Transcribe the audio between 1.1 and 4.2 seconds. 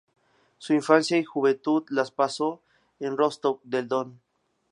y juventud las pasó en Rostov del Don.